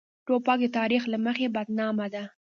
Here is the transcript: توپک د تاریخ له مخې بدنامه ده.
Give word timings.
توپک 0.25 0.59
د 0.63 0.67
تاریخ 0.77 1.03
له 1.13 1.17
مخې 1.25 1.47
بدنامه 1.55 2.07
ده. 2.13 2.23